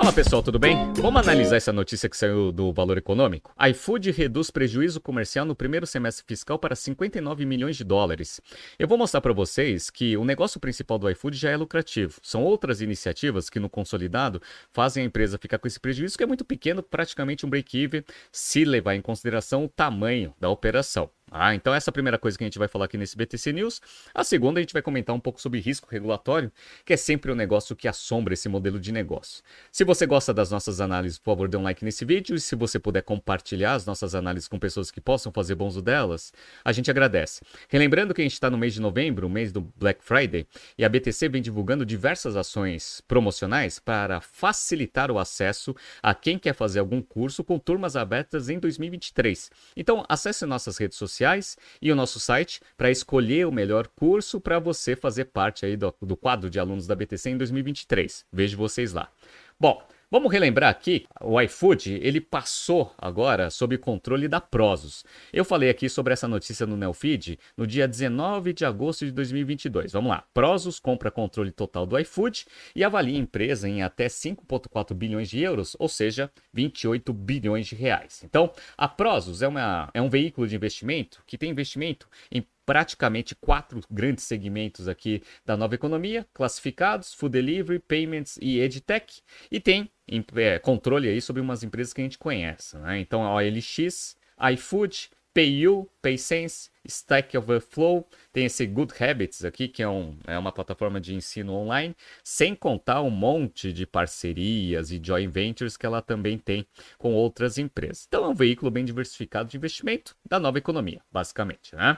Fala 0.00 0.14
pessoal, 0.14 0.42
tudo 0.42 0.58
bem? 0.58 0.90
Vamos 0.94 1.20
analisar 1.20 1.56
essa 1.56 1.74
notícia 1.74 2.08
que 2.08 2.16
saiu 2.16 2.50
do 2.50 2.72
Valor 2.72 2.96
Econômico? 2.96 3.52
iFood 3.68 4.10
reduz 4.10 4.50
prejuízo 4.50 4.98
comercial 4.98 5.44
no 5.44 5.54
primeiro 5.54 5.86
semestre 5.86 6.24
fiscal 6.26 6.58
para 6.58 6.74
59 6.74 7.44
milhões 7.44 7.76
de 7.76 7.84
dólares. 7.84 8.40
Eu 8.78 8.88
vou 8.88 8.96
mostrar 8.96 9.20
para 9.20 9.34
vocês 9.34 9.90
que 9.90 10.16
o 10.16 10.24
negócio 10.24 10.58
principal 10.58 10.98
do 10.98 11.08
iFood 11.10 11.36
já 11.36 11.50
é 11.50 11.56
lucrativo. 11.56 12.18
São 12.22 12.42
outras 12.42 12.80
iniciativas 12.80 13.50
que 13.50 13.60
no 13.60 13.68
consolidado 13.68 14.40
fazem 14.72 15.02
a 15.02 15.06
empresa 15.06 15.36
ficar 15.36 15.58
com 15.58 15.68
esse 15.68 15.78
prejuízo 15.78 16.16
que 16.16 16.24
é 16.24 16.26
muito 16.26 16.46
pequeno, 16.46 16.82
praticamente 16.82 17.44
um 17.44 17.50
break-even, 17.50 18.02
se 18.32 18.64
levar 18.64 18.94
em 18.94 19.02
consideração 19.02 19.66
o 19.66 19.68
tamanho 19.68 20.34
da 20.40 20.48
operação. 20.48 21.10
Ah, 21.30 21.54
então 21.54 21.72
essa 21.72 21.90
é 21.90 21.92
a 21.92 21.92
primeira 21.92 22.18
coisa 22.18 22.36
que 22.36 22.42
a 22.42 22.46
gente 22.46 22.58
vai 22.58 22.66
falar 22.66 22.86
aqui 22.86 22.98
nesse 22.98 23.16
BTC 23.16 23.52
News. 23.52 23.80
A 24.12 24.24
segunda, 24.24 24.58
a 24.58 24.62
gente 24.62 24.72
vai 24.72 24.82
comentar 24.82 25.14
um 25.14 25.20
pouco 25.20 25.40
sobre 25.40 25.60
risco 25.60 25.86
regulatório, 25.88 26.50
que 26.84 26.92
é 26.92 26.96
sempre 26.96 27.30
o 27.30 27.34
um 27.34 27.36
negócio 27.36 27.76
que 27.76 27.86
assombra 27.86 28.34
esse 28.34 28.48
modelo 28.48 28.80
de 28.80 28.90
negócio. 28.90 29.40
Se 29.70 29.84
você 29.84 30.06
gosta 30.06 30.34
das 30.34 30.50
nossas 30.50 30.80
análises, 30.80 31.18
por 31.18 31.30
favor, 31.30 31.48
dê 31.48 31.56
um 31.56 31.62
like 31.62 31.84
nesse 31.84 32.04
vídeo. 32.04 32.34
E 32.34 32.40
se 32.40 32.56
você 32.56 32.80
puder 32.80 33.02
compartilhar 33.02 33.74
as 33.74 33.86
nossas 33.86 34.14
análises 34.16 34.48
com 34.48 34.58
pessoas 34.58 34.90
que 34.90 35.00
possam 35.00 35.30
fazer 35.30 35.54
bom 35.54 35.68
uso 35.68 35.80
delas, 35.80 36.32
a 36.64 36.72
gente 36.72 36.90
agradece. 36.90 37.42
Relembrando 37.68 38.12
que 38.12 38.20
a 38.20 38.24
gente 38.24 38.32
está 38.32 38.50
no 38.50 38.58
mês 38.58 38.74
de 38.74 38.80
novembro, 38.80 39.28
mês 39.28 39.52
do 39.52 39.60
Black 39.60 40.02
Friday, 40.02 40.44
e 40.76 40.84
a 40.84 40.88
BTC 40.88 41.28
vem 41.28 41.40
divulgando 41.40 41.86
diversas 41.86 42.34
ações 42.34 43.00
promocionais 43.06 43.78
para 43.78 44.20
facilitar 44.20 45.12
o 45.12 45.18
acesso 45.18 45.76
a 46.02 46.12
quem 46.12 46.36
quer 46.40 46.54
fazer 46.54 46.80
algum 46.80 47.00
curso 47.00 47.44
com 47.44 47.56
turmas 47.56 47.94
abertas 47.94 48.48
em 48.48 48.58
2023. 48.58 49.48
Então, 49.76 50.04
acesse 50.08 50.44
nossas 50.44 50.76
redes 50.76 50.98
sociais 50.98 51.19
sociais 51.20 51.58
e 51.82 51.92
o 51.92 51.96
nosso 51.96 52.18
site 52.18 52.60
para 52.76 52.90
escolher 52.90 53.46
o 53.46 53.52
melhor 53.52 53.86
curso 53.88 54.40
para 54.40 54.58
você 54.58 54.96
fazer 54.96 55.26
parte 55.26 55.66
aí 55.66 55.76
do, 55.76 55.94
do 56.00 56.16
quadro 56.16 56.48
de 56.48 56.58
alunos 56.58 56.86
da 56.86 56.94
BTC 56.94 57.30
em 57.30 57.36
2023. 57.36 58.24
Vejo 58.32 58.56
vocês 58.56 58.92
lá. 58.92 59.10
Bom, 59.58 59.82
Vamos 60.12 60.32
relembrar 60.32 60.70
aqui, 60.70 61.06
o 61.20 61.40
iFood, 61.40 62.00
ele 62.02 62.20
passou 62.20 62.92
agora 62.98 63.48
sob 63.48 63.78
controle 63.78 64.26
da 64.26 64.40
Prozos. 64.40 65.04
Eu 65.32 65.44
falei 65.44 65.70
aqui 65.70 65.88
sobre 65.88 66.12
essa 66.12 66.26
notícia 66.26 66.66
no 66.66 66.76
Neofeed 66.76 67.38
no 67.56 67.64
dia 67.64 67.86
19 67.86 68.52
de 68.52 68.64
agosto 68.64 69.06
de 69.06 69.12
2022. 69.12 69.92
Vamos 69.92 70.10
lá. 70.10 70.24
Prozos 70.34 70.80
compra 70.80 71.12
controle 71.12 71.52
total 71.52 71.86
do 71.86 71.96
iFood 71.96 72.44
e 72.74 72.82
avalia 72.82 73.14
a 73.14 73.20
empresa 73.20 73.68
em 73.68 73.84
até 73.84 74.08
5,4 74.08 74.94
bilhões 74.94 75.30
de 75.30 75.40
euros, 75.40 75.76
ou 75.78 75.88
seja, 75.88 76.28
28 76.52 77.12
bilhões 77.12 77.68
de 77.68 77.76
reais. 77.76 78.20
Então, 78.24 78.52
a 78.76 78.88
Prozos 78.88 79.42
é, 79.42 79.46
uma, 79.46 79.90
é 79.94 80.02
um 80.02 80.10
veículo 80.10 80.48
de 80.48 80.56
investimento 80.56 81.22
que 81.24 81.38
tem 81.38 81.52
investimento 81.52 82.08
em 82.32 82.44
praticamente 82.70 83.34
quatro 83.34 83.80
grandes 83.90 84.22
segmentos 84.22 84.86
aqui 84.86 85.24
da 85.44 85.56
nova 85.56 85.74
economia, 85.74 86.24
classificados, 86.32 87.12
food 87.12 87.32
delivery, 87.32 87.80
payments 87.80 88.38
e 88.40 88.60
edtech, 88.60 89.22
e 89.50 89.58
tem 89.58 89.90
é, 90.36 90.56
controle 90.60 91.08
aí 91.08 91.20
sobre 91.20 91.42
umas 91.42 91.64
empresas 91.64 91.92
que 91.92 92.00
a 92.00 92.04
gente 92.04 92.16
conhece. 92.16 92.78
Né? 92.78 93.00
Então, 93.00 93.24
a 93.24 93.34
OLX, 93.34 94.16
iFood, 94.52 95.10
PayU, 95.32 95.88
PaySense, 96.02 96.70
Stack 96.84 97.36
Overflow, 97.36 98.08
tem 98.32 98.46
esse 98.46 98.66
Good 98.66 98.92
Habits 99.02 99.44
aqui, 99.44 99.68
que 99.68 99.82
é, 99.82 99.88
um, 99.88 100.18
é 100.26 100.36
uma 100.36 100.50
plataforma 100.50 101.00
de 101.00 101.14
ensino 101.14 101.52
online, 101.54 101.94
sem 102.24 102.54
contar 102.54 103.02
um 103.02 103.10
monte 103.10 103.72
de 103.72 103.86
parcerias 103.86 104.90
e 104.90 105.00
joint 105.02 105.30
ventures 105.30 105.76
que 105.76 105.86
ela 105.86 106.02
também 106.02 106.36
tem 106.38 106.66
com 106.98 107.12
outras 107.12 107.58
empresas. 107.58 108.06
Então 108.08 108.24
é 108.24 108.28
um 108.28 108.34
veículo 108.34 108.70
bem 108.70 108.84
diversificado 108.84 109.48
de 109.48 109.56
investimento 109.56 110.16
da 110.28 110.40
nova 110.40 110.58
economia, 110.58 111.00
basicamente. 111.12 111.76
Né? 111.76 111.96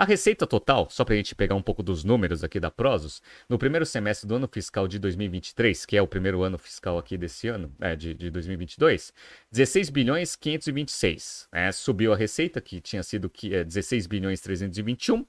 A 0.00 0.04
receita 0.06 0.46
total, 0.46 0.88
só 0.88 1.04
para 1.04 1.12
a 1.12 1.16
gente 1.18 1.34
pegar 1.34 1.54
um 1.54 1.60
pouco 1.60 1.82
dos 1.82 2.04
números 2.04 2.42
aqui 2.42 2.58
da 2.58 2.70
Prozos, 2.70 3.20
no 3.46 3.58
primeiro 3.58 3.84
semestre 3.84 4.26
do 4.26 4.34
ano 4.34 4.48
fiscal 4.50 4.88
de 4.88 4.98
2023, 4.98 5.84
que 5.84 5.94
é 5.94 6.00
o 6.00 6.06
primeiro 6.06 6.42
ano 6.42 6.56
fiscal 6.56 6.96
aqui 6.96 7.18
desse 7.18 7.48
ano, 7.48 7.70
é, 7.78 7.94
de, 7.94 8.14
de 8.14 8.30
2022, 8.30 9.12
16 9.52 9.90
bilhões 9.90 10.36
526. 10.36 11.48
Né? 11.52 11.70
Subiu 11.72 12.14
a 12.14 12.16
receita, 12.16 12.62
que 12.62 12.80
tinha 12.80 13.02
sido 13.02 13.30
é, 13.52 13.62
16 13.62 14.06
bilhões 14.06 14.40
321, 14.40 15.22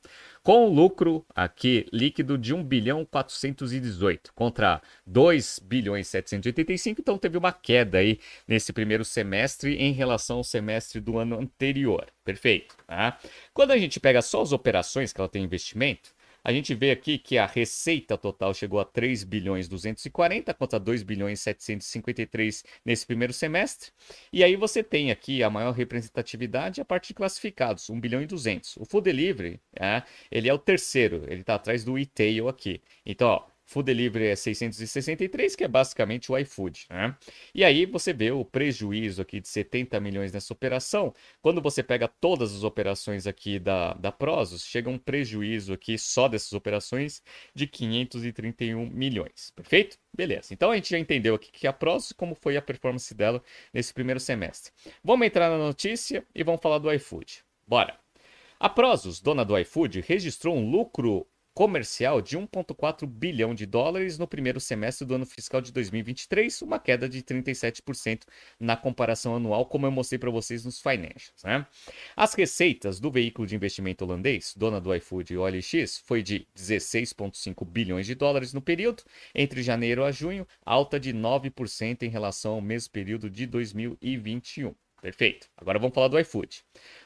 com 0.44 0.68
lucro 0.68 1.26
aqui 1.36 1.86
líquido 1.94 2.38
de 2.38 2.54
1 2.54 2.64
bilhão 2.64 3.06
418 3.06 4.34
contra 4.34 4.82
2 5.06 5.60
bilhões 5.64 6.08
785, 6.08 7.02
então 7.02 7.18
teve 7.18 7.38
uma 7.38 7.52
queda 7.52 8.00
aí 8.00 8.20
nesse 8.48 8.74
primeiro 8.74 9.06
semestre 9.06 9.76
em 9.76 9.92
relação 9.92 10.38
ao 10.38 10.44
semestre 10.44 11.00
do 11.00 11.18
ano 11.18 11.40
anterior. 11.40 12.08
Perfeito. 12.24 12.76
Tá? 12.88 13.20
Quando 13.54 13.72
a 13.72 13.78
gente 13.78 14.00
pega 14.00 14.22
só 14.22 14.42
as 14.42 14.52
operações 14.52 15.14
que 15.14 15.22
ela 15.22 15.30
tem 15.30 15.44
investimento, 15.44 16.14
a 16.44 16.52
gente 16.52 16.74
vê 16.74 16.92
aqui 16.92 17.18
que 17.18 17.38
a 17.38 17.46
receita 17.46 18.18
total 18.18 18.54
chegou 18.54 18.80
a 18.80 18.86
3 18.86 19.24
bilhões 19.24 19.68
240 19.68 20.54
contra 20.54 20.80
2 20.80 21.04
bilhões 21.04 21.40
753 21.42 22.64
nesse 22.84 23.06
primeiro 23.06 23.34
semestre. 23.34 23.92
E 24.34 24.44
aí 24.44 24.56
você 24.56 24.84
tem 24.84 25.12
aqui 25.12 25.44
a 25.44 25.50
maior 25.50 25.72
representatividade 25.72 26.82
a 26.82 26.86
parte 26.86 27.10
de 27.10 27.14
classificados, 27.14 27.90
1 27.90 28.00
bilhão 28.00 28.22
e 28.22 28.26
200. 28.26 28.78
O 28.78 28.86
Food 28.86 29.06
Delivery, 29.06 29.60
é, 29.80 30.04
ele 30.32 30.50
é 30.50 30.54
o 30.54 30.58
terceiro, 30.58 31.24
ele 31.28 31.42
está 31.42 31.56
atrás 31.56 31.84
do 31.84 31.98
e-tail 31.98 32.48
aqui. 32.48 32.82
Então, 33.06 33.28
ó, 33.28 33.51
Food 33.66 33.86
Delivery 33.86 34.28
é 34.28 34.36
663, 34.36 35.56
que 35.56 35.64
é 35.64 35.68
basicamente 35.68 36.32
o 36.32 36.38
iFood. 36.38 36.86
Né? 36.90 37.16
E 37.54 37.64
aí 37.64 37.86
você 37.86 38.14
vê 38.14 38.32
o 38.32 38.44
prejuízo 38.44 39.22
aqui 39.22 39.40
de 39.40 39.48
70 39.48 40.00
milhões 40.00 40.32
nessa 40.32 40.54
operação. 40.54 41.14
Quando 41.42 41.62
você 41.62 41.82
pega 41.82 42.08
todas 42.08 42.54
as 42.54 42.64
operações 42.64 43.28
aqui 43.28 43.60
da, 43.60 43.94
da 43.94 44.12
Prozos, 44.12 44.66
chega 44.66 44.90
um 44.90 44.98
prejuízo 44.98 45.74
aqui 45.74 45.98
só 45.98 46.28
dessas 46.28 46.54
operações 46.54 47.22
de 47.56 47.68
531 47.68 48.90
milhões. 48.90 49.52
Perfeito? 49.56 49.98
Beleza. 50.14 50.54
Então 50.54 50.72
a 50.72 50.76
gente 50.76 50.90
já 50.90 51.00
entendeu 51.00 51.36
aqui 51.36 51.52
que 51.52 51.68
a 51.68 51.74
Prozos 51.74 52.12
como 52.12 52.36
foi 52.36 52.58
a 52.58 52.62
performance 52.62 53.14
dela 53.14 53.42
nesse 53.74 53.94
primeiro 53.94 54.20
semestre. 54.20 54.72
Vamos 55.04 55.26
entrar 55.26 55.50
na 55.50 55.58
notícia 55.58 56.26
e 56.36 56.44
vamos 56.44 56.62
falar 56.62 56.80
do 56.80 56.92
iFood. 56.92 57.44
Bora! 57.68 57.98
A 58.60 58.70
Prozos, 58.70 59.20
dona 59.20 59.44
do 59.44 59.58
iFood, 59.58 60.02
registrou 60.02 60.56
um 60.56 60.70
lucro 60.70 61.26
comercial 61.62 62.24
de 62.24 62.36
1,4 62.40 63.06
bilhão 63.06 63.54
de 63.54 63.68
dólares 63.68 64.18
no 64.18 64.28
primeiro 64.28 64.60
semestre 64.60 65.06
do 65.06 65.14
ano 65.14 65.28
fiscal 65.28 65.62
de 65.62 65.72
2023, 65.72 66.64
uma 66.64 66.80
queda 66.80 67.08
de 67.08 67.22
37% 67.22 68.24
na 68.60 68.76
comparação 68.76 69.36
anual, 69.36 69.68
como 69.68 69.86
eu 69.86 69.92
mostrei 69.92 70.18
para 70.18 70.32
vocês 70.32 70.66
nos 70.66 70.82
financials. 70.82 71.44
Né? 71.44 71.64
As 72.16 72.34
receitas 72.34 73.00
do 73.00 73.12
veículo 73.12 73.48
de 73.48 73.56
investimento 73.56 74.04
holandês, 74.04 74.56
dona 74.58 74.82
do 74.82 74.92
iFood 74.96 75.32
e 75.32 75.38
OLX, 75.38 76.00
foi 76.04 76.24
de 76.24 76.48
16,5 76.58 77.64
bilhões 77.64 78.08
de 78.08 78.16
dólares 78.16 78.54
no 78.54 78.62
período, 78.62 79.04
entre 79.36 79.62
janeiro 79.62 80.04
a 80.04 80.12
junho, 80.12 80.48
alta 80.66 81.00
de 81.00 81.14
9% 81.14 82.02
em 82.02 82.10
relação 82.10 82.54
ao 82.54 82.62
mesmo 82.62 82.92
período 82.92 83.30
de 83.30 83.46
2021. 83.46 84.74
Perfeito. 85.02 85.50
Agora 85.58 85.80
vamos 85.80 85.96
falar 85.96 86.10
do 86.10 86.20
iFood. 86.20 86.64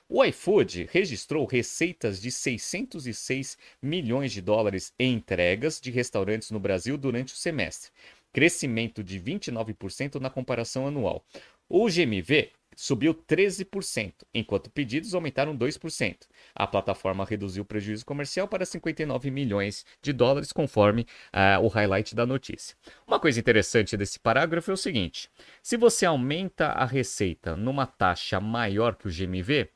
O 0.10 0.24
iFood 0.24 0.90
registrou 0.92 1.46
receitas 1.46 2.22
de 2.22 2.30
606 2.30 3.58
milhões 3.82 4.34
de 4.34 4.42
dólares 4.42 4.94
em 5.00 5.14
entregas 5.14 5.80
de 5.80 5.90
restaurantes 5.92 6.52
no 6.52 6.60
Brasil 6.60 6.98
durante 6.98 7.34
o 7.34 7.38
semestre, 7.38 7.90
crescimento 8.34 9.02
de 9.02 9.18
29% 9.20 10.20
na 10.20 10.30
comparação 10.30 10.86
anual. 10.86 11.26
O 11.70 11.88
GMV 11.90 12.52
subiu 12.76 13.14
13%, 13.14 14.14
enquanto 14.34 14.70
pedidos 14.70 15.14
aumentaram 15.14 15.58
2%. 15.58 16.16
A 16.54 16.68
plataforma 16.68 17.26
reduziu 17.26 17.64
o 17.64 17.66
prejuízo 17.66 18.06
comercial 18.06 18.48
para 18.48 18.66
59 18.66 19.32
milhões 19.32 19.86
de 20.02 20.12
dólares, 20.12 20.52
conforme 20.52 21.08
uh, 21.34 21.64
o 21.64 21.68
highlight 21.68 22.14
da 22.14 22.26
notícia. 22.26 22.76
Uma 23.08 23.20
coisa 23.20 23.40
interessante 23.40 23.96
desse 23.96 24.20
parágrafo 24.20 24.72
é 24.72 24.74
o 24.74 24.78
seguinte: 24.78 25.30
se 25.62 25.78
você 25.78 26.06
aumenta 26.06 26.68
a 26.68 26.86
receita 26.86 27.56
numa 27.56 27.86
taxa 27.86 28.40
maior 28.40 28.96
que 28.96 29.08
o 29.08 29.12
GMV, 29.12 29.70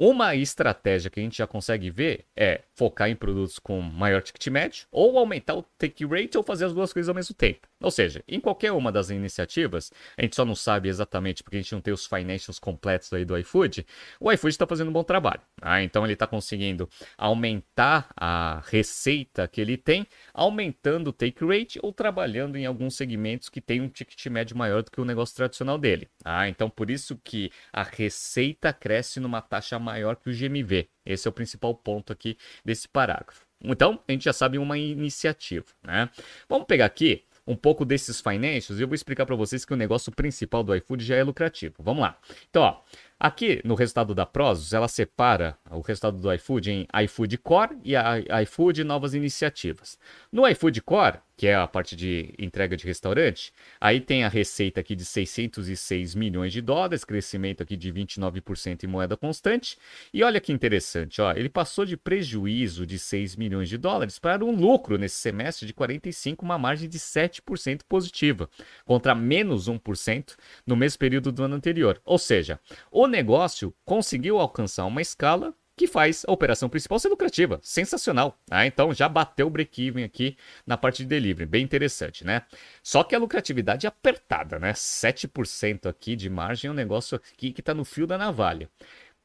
uma 0.00 0.36
estratégia 0.36 1.10
que 1.10 1.18
a 1.18 1.22
gente 1.24 1.38
já 1.38 1.46
consegue 1.46 1.90
ver 1.90 2.24
é 2.36 2.60
focar 2.76 3.10
em 3.10 3.16
produtos 3.16 3.58
com 3.58 3.80
maior 3.80 4.22
ticket 4.22 4.46
médio, 4.46 4.86
ou 4.92 5.18
aumentar 5.18 5.56
o 5.56 5.64
take 5.76 6.06
rate, 6.06 6.38
ou 6.38 6.44
fazer 6.44 6.66
as 6.66 6.72
duas 6.72 6.92
coisas 6.92 7.08
ao 7.08 7.14
mesmo 7.16 7.34
tempo. 7.34 7.66
Ou 7.80 7.90
seja, 7.90 8.22
em 8.28 8.38
qualquer 8.38 8.70
uma 8.70 8.92
das 8.92 9.10
iniciativas, 9.10 9.92
a 10.16 10.22
gente 10.22 10.36
só 10.36 10.44
não 10.44 10.54
sabe 10.54 10.88
exatamente 10.88 11.42
porque 11.42 11.56
a 11.56 11.60
gente 11.60 11.72
não 11.72 11.80
tem 11.80 11.92
os 11.92 12.06
financials 12.06 12.60
completos 12.60 13.12
aí 13.12 13.24
do 13.24 13.36
iFood, 13.38 13.84
o 14.20 14.30
iFood 14.30 14.54
está 14.54 14.68
fazendo 14.68 14.88
um 14.88 14.92
bom 14.92 15.02
trabalho. 15.02 15.40
Ah, 15.60 15.82
então 15.82 16.04
ele 16.04 16.12
está 16.12 16.28
conseguindo 16.28 16.88
aumentar 17.16 18.08
a 18.16 18.62
receita 18.66 19.48
que 19.48 19.60
ele 19.60 19.76
tem, 19.76 20.06
aumentando 20.32 21.08
o 21.08 21.12
take 21.12 21.44
rate 21.44 21.80
ou 21.82 21.92
trabalhando 21.92 22.56
em 22.56 22.66
alguns 22.66 22.94
segmentos 22.94 23.48
que 23.48 23.60
tem 23.60 23.80
um 23.80 23.88
ticket 23.88 24.26
médio 24.26 24.56
maior 24.56 24.84
do 24.84 24.92
que 24.92 25.00
o 25.00 25.04
negócio 25.04 25.34
tradicional 25.34 25.76
dele. 25.76 26.08
Ah, 26.24 26.48
então 26.48 26.70
por 26.70 26.88
isso 26.88 27.20
que 27.24 27.50
a 27.72 27.82
receita 27.82 28.72
cresce 28.72 29.18
numa 29.18 29.40
taxa 29.40 29.76
maior 29.88 30.16
que 30.16 30.28
o 30.28 30.32
GMV. 30.32 30.88
Esse 31.04 31.26
é 31.26 31.30
o 31.30 31.32
principal 31.32 31.74
ponto 31.74 32.12
aqui 32.12 32.36
desse 32.64 32.86
parágrafo. 32.86 33.46
Então, 33.60 33.98
a 34.06 34.12
gente 34.12 34.24
já 34.24 34.32
sabe 34.32 34.58
uma 34.58 34.78
iniciativa, 34.78 35.66
né? 35.82 36.08
Vamos 36.48 36.66
pegar 36.66 36.84
aqui 36.84 37.24
um 37.46 37.56
pouco 37.56 37.84
desses 37.84 38.20
financials 38.20 38.78
e 38.78 38.82
eu 38.82 38.86
vou 38.86 38.94
explicar 38.94 39.24
para 39.24 39.34
vocês 39.34 39.64
que 39.64 39.72
o 39.72 39.76
negócio 39.76 40.12
principal 40.12 40.62
do 40.62 40.74
iFood 40.76 41.02
já 41.02 41.16
é 41.16 41.24
lucrativo. 41.24 41.74
Vamos 41.78 42.02
lá. 42.02 42.18
Então, 42.50 42.62
ó, 42.62 42.82
aqui 43.18 43.60
no 43.64 43.74
resultado 43.74 44.14
da 44.14 44.24
Prozos, 44.24 44.72
ela 44.72 44.88
separa 44.88 45.56
o 45.70 45.80
resultado 45.80 46.18
do 46.18 46.32
iFood 46.34 46.70
em 46.70 46.86
iFood 47.04 47.38
Core 47.38 47.76
e 47.84 47.94
iFood 48.42 48.84
Novas 48.84 49.14
Iniciativas. 49.14 49.98
No 50.30 50.46
iFood 50.46 50.80
Core, 50.82 51.18
que 51.36 51.46
é 51.46 51.54
a 51.54 51.68
parte 51.68 51.94
de 51.94 52.34
entrega 52.36 52.76
de 52.76 52.84
restaurante, 52.84 53.52
aí 53.80 54.00
tem 54.00 54.24
a 54.24 54.28
receita 54.28 54.80
aqui 54.80 54.96
de 54.96 55.04
606 55.04 56.16
milhões 56.16 56.52
de 56.52 56.60
dólares, 56.60 57.04
crescimento 57.04 57.62
aqui 57.62 57.76
de 57.76 57.92
29% 57.92 58.82
em 58.82 58.86
moeda 58.88 59.16
constante. 59.16 59.78
E 60.12 60.24
olha 60.24 60.40
que 60.40 60.52
interessante, 60.52 61.20
ó, 61.20 61.32
ele 61.32 61.48
passou 61.48 61.84
de 61.84 61.96
prejuízo 61.96 62.84
de 62.84 62.98
6 62.98 63.36
milhões 63.36 63.68
de 63.68 63.78
dólares 63.78 64.18
para 64.18 64.44
um 64.44 64.50
lucro 64.50 64.98
nesse 64.98 65.16
semestre 65.16 65.64
de 65.64 65.72
45, 65.72 66.44
uma 66.44 66.58
margem 66.58 66.88
de 66.88 66.98
7% 66.98 67.82
positiva, 67.88 68.50
contra 68.84 69.14
menos 69.14 69.68
1% 69.68 70.34
no 70.66 70.74
mesmo 70.74 70.98
período 70.98 71.30
do 71.30 71.44
ano 71.44 71.54
anterior. 71.54 72.00
Ou 72.04 72.18
seja, 72.18 72.58
o 72.90 73.06
negócio 73.08 73.74
conseguiu 73.84 74.38
alcançar 74.38 74.84
uma 74.86 75.02
escala 75.02 75.54
que 75.78 75.86
faz 75.86 76.24
a 76.26 76.32
operação 76.32 76.68
principal 76.68 76.98
ser 76.98 77.08
lucrativa. 77.08 77.60
Sensacional. 77.62 78.36
Ah, 78.50 78.66
então 78.66 78.92
já 78.92 79.08
bateu 79.08 79.46
o 79.46 79.50
break-even 79.50 80.02
aqui 80.02 80.36
na 80.66 80.76
parte 80.76 81.04
de 81.04 81.08
delivery. 81.08 81.46
Bem 81.46 81.62
interessante, 81.62 82.26
né? 82.26 82.42
Só 82.82 83.04
que 83.04 83.14
a 83.14 83.18
lucratividade 83.18 83.86
é 83.86 83.88
apertada, 83.88 84.58
né? 84.58 84.72
7% 84.72 85.86
aqui 85.86 86.16
de 86.16 86.28
margem 86.28 86.68
é 86.68 86.72
um 86.72 86.74
negócio 86.74 87.16
aqui 87.16 87.52
que 87.52 87.60
está 87.60 87.72
no 87.72 87.84
fio 87.84 88.06
da 88.06 88.18
navalha. 88.18 88.68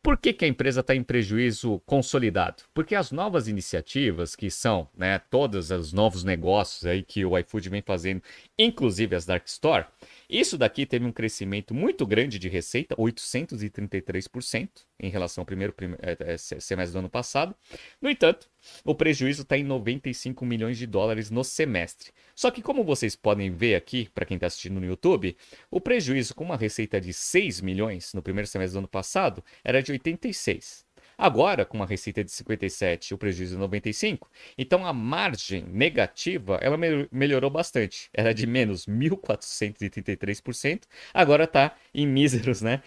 Por 0.03 0.17
que, 0.17 0.33
que 0.33 0.43
a 0.43 0.47
empresa 0.49 0.81
está 0.81 0.93
em 0.93 1.01
prejuízo 1.01 1.81
consolidado? 1.85 2.63
Porque 2.73 2.93
as 2.93 3.09
novas 3.09 3.47
iniciativas, 3.47 4.35
que 4.35 4.51
são 4.51 4.89
né, 4.93 5.17
todos 5.17 5.71
os 5.71 5.93
novos 5.93 6.25
negócios 6.25 6.85
aí 6.85 7.01
que 7.01 7.23
o 7.23 7.37
iFood 7.37 7.69
vem 7.69 7.81
fazendo, 7.81 8.21
inclusive 8.59 9.15
as 9.15 9.25
Dark 9.25 9.47
Store, 9.47 9.85
isso 10.29 10.57
daqui 10.57 10.85
teve 10.85 11.05
um 11.05 11.11
crescimento 11.11 11.73
muito 11.73 12.05
grande 12.05 12.37
de 12.37 12.49
receita, 12.49 12.97
833% 12.97 14.69
em 14.99 15.09
relação 15.09 15.43
ao 15.43 15.45
primeiro 15.45 15.73
é, 16.01 16.33
é, 16.33 16.37
semestre 16.37 16.91
do 16.91 16.99
ano 16.99 17.09
passado. 17.09 17.55
No 18.01 18.09
entanto, 18.09 18.49
o 18.83 18.95
prejuízo 18.95 19.43
está 19.43 19.57
em 19.57 19.63
95 19.63 20.45
milhões 20.45 20.77
de 20.77 20.85
dólares 20.85 21.29
no 21.29 21.43
semestre. 21.43 22.11
Só 22.35 22.51
que, 22.51 22.61
como 22.61 22.83
vocês 22.83 23.15
podem 23.15 23.51
ver 23.51 23.75
aqui, 23.75 24.09
para 24.13 24.25
quem 24.25 24.35
está 24.35 24.47
assistindo 24.47 24.79
no 24.79 24.85
YouTube, 24.85 25.35
o 25.69 25.81
prejuízo 25.81 26.35
com 26.35 26.43
uma 26.43 26.57
receita 26.57 26.99
de 26.99 27.13
6 27.13 27.61
milhões 27.61 28.13
no 28.13 28.21
primeiro 28.21 28.47
semestre 28.47 28.73
do 28.73 28.79
ano 28.79 28.87
passado 28.87 29.43
era 29.63 29.81
de 29.81 29.91
86. 29.91 30.85
Agora, 31.17 31.65
com 31.65 31.77
uma 31.77 31.85
receita 31.85 32.23
de 32.23 32.31
57 32.31 33.09
e 33.09 33.13
o 33.13 33.17
prejuízo 33.17 33.55
de 33.55 33.59
95, 33.59 34.29
então 34.57 34.85
a 34.85 34.91
margem 34.91 35.63
negativa 35.63 36.59
ela 36.61 36.75
me 36.77 37.07
melhorou 37.11 37.49
bastante. 37.49 38.09
Era 38.13 38.33
de 38.33 38.45
menos 38.47 38.85
1.433%, 38.87 40.81
agora 41.13 41.45
está 41.45 41.75
em 41.93 42.05
míseros, 42.07 42.61
né? 42.61 42.81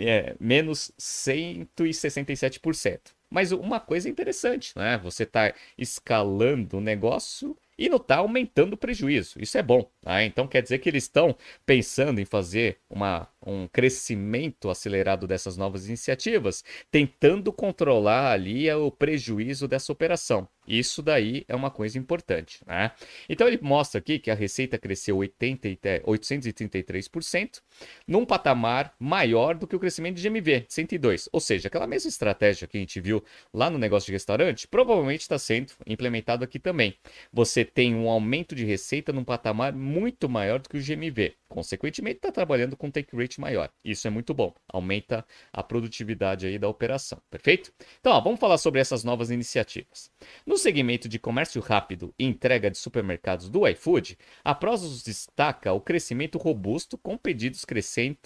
É, 0.00 0.34
menos 0.38 0.92
167%. 0.98 3.12
Mas 3.34 3.50
uma 3.50 3.80
coisa 3.80 4.08
interessante, 4.08 4.72
né? 4.78 4.96
Você 4.98 5.24
está 5.24 5.52
escalando 5.76 6.78
o 6.78 6.80
negócio 6.80 7.58
e 7.78 7.88
não 7.88 7.96
está 7.96 8.16
aumentando 8.16 8.74
o 8.74 8.76
prejuízo. 8.76 9.40
Isso 9.40 9.58
é 9.58 9.62
bom. 9.62 9.90
Tá? 10.00 10.24
Então 10.24 10.46
quer 10.46 10.62
dizer 10.62 10.78
que 10.78 10.88
eles 10.88 11.04
estão 11.04 11.36
pensando 11.64 12.20
em 12.20 12.24
fazer 12.24 12.78
uma, 12.88 13.28
um 13.44 13.66
crescimento 13.68 14.70
acelerado 14.70 15.26
dessas 15.26 15.56
novas 15.56 15.86
iniciativas, 15.86 16.64
tentando 16.90 17.52
controlar 17.52 18.32
ali 18.32 18.70
o 18.72 18.90
prejuízo 18.90 19.68
dessa 19.68 19.92
operação. 19.92 20.48
Isso 20.66 21.02
daí 21.02 21.44
é 21.46 21.54
uma 21.54 21.70
coisa 21.70 21.98
importante, 21.98 22.60
né? 22.66 22.92
Então 23.28 23.46
ele 23.46 23.58
mostra 23.60 23.98
aqui 23.98 24.18
que 24.18 24.30
a 24.30 24.34
receita 24.34 24.78
cresceu 24.78 25.18
80, 25.18 25.68
833%, 26.06 27.60
num 28.06 28.24
patamar 28.24 28.94
maior 28.98 29.54
do 29.54 29.66
que 29.66 29.76
o 29.76 29.78
crescimento 29.78 30.16
de 30.16 30.28
GMV, 30.28 30.64
102. 30.68 31.28
Ou 31.32 31.40
seja, 31.40 31.68
aquela 31.68 31.86
mesma 31.86 32.08
estratégia 32.08 32.66
que 32.66 32.78
a 32.78 32.80
gente 32.80 32.98
viu 32.98 33.22
lá 33.52 33.68
no 33.68 33.78
negócio 33.78 34.06
de 34.06 34.12
restaurante, 34.12 34.66
provavelmente 34.66 35.20
está 35.20 35.38
sendo 35.38 35.72
implementado 35.86 36.42
aqui 36.44 36.58
também. 36.58 36.96
Você 37.30 37.63
tem 37.64 37.94
um 37.94 38.08
aumento 38.08 38.54
de 38.54 38.64
receita 38.64 39.12
num 39.12 39.24
patamar 39.24 39.72
muito 39.72 40.28
maior 40.28 40.58
do 40.60 40.68
que 40.68 40.76
o 40.76 40.82
GMV. 40.82 41.34
Consequentemente, 41.48 42.16
está 42.16 42.32
trabalhando 42.32 42.76
com 42.76 42.90
take 42.90 43.16
rate 43.16 43.40
maior. 43.40 43.70
Isso 43.84 44.06
é 44.06 44.10
muito 44.10 44.34
bom. 44.34 44.54
Aumenta 44.68 45.24
a 45.52 45.62
produtividade 45.62 46.46
aí 46.46 46.58
da 46.58 46.68
operação. 46.68 47.20
Perfeito? 47.30 47.72
Então, 48.00 48.12
ó, 48.12 48.20
vamos 48.20 48.40
falar 48.40 48.58
sobre 48.58 48.80
essas 48.80 49.04
novas 49.04 49.30
iniciativas. 49.30 50.10
No 50.44 50.58
segmento 50.58 51.08
de 51.08 51.18
comércio 51.18 51.60
rápido 51.60 52.14
e 52.18 52.24
entrega 52.24 52.70
de 52.70 52.78
supermercados 52.78 53.48
do 53.48 53.66
iFood, 53.68 54.18
a 54.44 54.54
Prozos 54.54 55.02
destaca 55.02 55.72
o 55.72 55.80
crescimento 55.80 56.38
robusto 56.38 56.98
com 56.98 57.16
pedidos 57.16 57.64
crescendo 57.64 58.18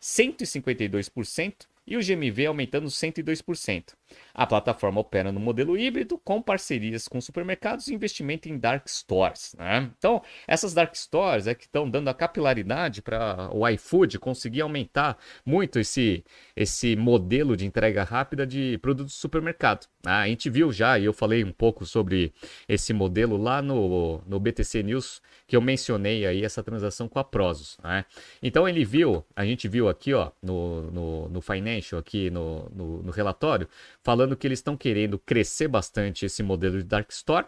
152% 0.00 1.66
e 1.86 1.96
o 1.96 2.00
GMV 2.00 2.46
aumentando 2.46 2.88
102%. 2.88 3.94
A 4.34 4.46
plataforma 4.46 5.00
opera 5.00 5.32
no 5.32 5.40
modelo 5.40 5.76
híbrido, 5.76 6.18
com 6.18 6.40
parcerias 6.40 7.08
com 7.08 7.20
supermercados 7.20 7.88
e 7.88 7.94
investimento 7.94 8.48
em 8.48 8.58
dark 8.58 8.86
stores. 8.88 9.54
Né? 9.58 9.90
Então, 9.98 10.22
essas 10.46 10.74
dark 10.74 10.94
stores 10.94 11.46
é 11.46 11.54
que 11.54 11.64
estão 11.64 11.88
dando 11.88 12.08
a 12.08 12.14
capilaridade 12.14 13.02
para 13.02 13.50
o 13.52 13.68
iFood 13.68 14.18
conseguir 14.18 14.60
aumentar 14.60 15.18
muito 15.44 15.78
esse, 15.78 16.24
esse 16.56 16.96
modelo 16.96 17.56
de 17.56 17.66
entrega 17.66 18.04
rápida 18.04 18.46
de 18.46 18.78
produtos 18.78 19.14
de 19.14 19.18
supermercado. 19.18 19.86
Ah, 20.04 20.20
a 20.20 20.28
gente 20.28 20.48
viu 20.48 20.72
já, 20.72 20.98
e 20.98 21.04
eu 21.04 21.12
falei 21.12 21.44
um 21.44 21.52
pouco 21.52 21.84
sobre 21.84 22.32
esse 22.68 22.92
modelo 22.92 23.36
lá 23.36 23.60
no, 23.60 24.22
no 24.26 24.38
BTC 24.38 24.82
News, 24.82 25.20
que 25.46 25.56
eu 25.56 25.60
mencionei 25.60 26.26
aí 26.26 26.44
essa 26.44 26.62
transação 26.62 27.08
com 27.08 27.18
a 27.18 27.24
Prozos. 27.24 27.78
Né? 27.82 28.04
Então, 28.42 28.68
ele 28.68 28.84
viu, 28.84 29.24
a 29.34 29.44
gente 29.44 29.66
viu 29.66 29.88
aqui 29.88 30.14
ó, 30.14 30.30
no, 30.42 30.90
no, 30.90 31.28
no 31.28 31.40
Financial, 31.40 31.98
aqui 31.98 32.30
no, 32.30 32.68
no, 32.70 33.02
no 33.02 33.10
relatório, 33.10 33.68
falando 34.04 34.36
que 34.36 34.46
eles 34.46 34.58
estão 34.58 34.76
querendo 34.76 35.18
crescer 35.18 35.68
bastante 35.68 36.26
esse 36.26 36.42
modelo 36.42 36.78
de 36.78 36.84
Dark 36.84 37.10
Store 37.10 37.46